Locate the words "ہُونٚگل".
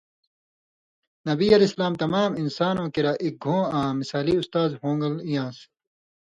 4.81-5.13